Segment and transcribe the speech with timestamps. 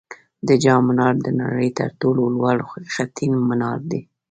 [0.47, 2.57] د جام منار د نړۍ تر ټولو لوړ
[2.93, 4.01] خټین منار دی